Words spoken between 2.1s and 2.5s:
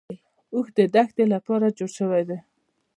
دی